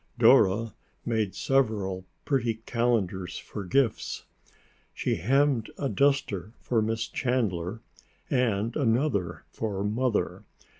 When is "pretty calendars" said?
2.25-3.37